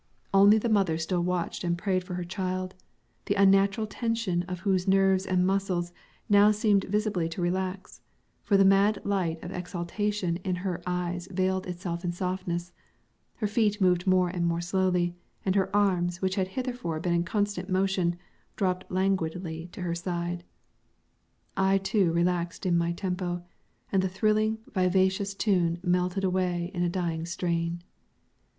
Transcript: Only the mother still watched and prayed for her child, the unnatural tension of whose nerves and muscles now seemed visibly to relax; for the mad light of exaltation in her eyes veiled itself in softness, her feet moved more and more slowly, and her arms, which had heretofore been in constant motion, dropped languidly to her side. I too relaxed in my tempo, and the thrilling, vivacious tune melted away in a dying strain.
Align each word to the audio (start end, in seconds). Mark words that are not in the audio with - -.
Only 0.33 0.57
the 0.57 0.67
mother 0.67 0.97
still 0.97 1.21
watched 1.21 1.63
and 1.63 1.77
prayed 1.77 2.03
for 2.03 2.15
her 2.15 2.23
child, 2.23 2.73
the 3.25 3.35
unnatural 3.35 3.85
tension 3.85 4.41
of 4.47 4.61
whose 4.61 4.87
nerves 4.87 5.27
and 5.27 5.45
muscles 5.45 5.93
now 6.27 6.49
seemed 6.49 6.85
visibly 6.85 7.29
to 7.29 7.39
relax; 7.43 8.01
for 8.41 8.57
the 8.57 8.65
mad 8.65 8.99
light 9.05 9.43
of 9.43 9.51
exaltation 9.51 10.37
in 10.37 10.55
her 10.65 10.81
eyes 10.87 11.27
veiled 11.31 11.67
itself 11.67 12.03
in 12.03 12.11
softness, 12.11 12.71
her 13.35 13.45
feet 13.45 13.79
moved 13.79 14.07
more 14.07 14.29
and 14.29 14.47
more 14.47 14.59
slowly, 14.59 15.13
and 15.45 15.53
her 15.53 15.69
arms, 15.75 16.19
which 16.19 16.33
had 16.33 16.47
heretofore 16.47 16.99
been 16.99 17.13
in 17.13 17.23
constant 17.23 17.69
motion, 17.69 18.15
dropped 18.55 18.89
languidly 18.91 19.69
to 19.71 19.81
her 19.83 19.93
side. 19.93 20.43
I 21.55 21.77
too 21.77 22.11
relaxed 22.11 22.65
in 22.65 22.75
my 22.75 22.91
tempo, 22.91 23.43
and 23.91 24.01
the 24.01 24.09
thrilling, 24.09 24.57
vivacious 24.73 25.35
tune 25.35 25.77
melted 25.83 26.23
away 26.23 26.71
in 26.73 26.81
a 26.81 26.89
dying 26.89 27.27
strain. 27.27 27.83